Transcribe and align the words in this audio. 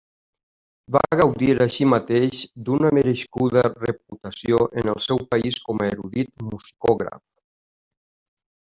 Va 0.95 1.01
gaudir 1.19 1.49
així 1.65 1.87
mateix 1.91 2.39
d'una 2.71 2.91
merescuda 2.99 3.65
reputació 3.75 4.63
en 4.83 4.93
el 4.95 5.05
seu 5.11 5.23
país 5.35 5.63
com 5.69 5.85
a 5.89 5.93
erudit 5.95 6.37
musicògraf. 6.51 7.25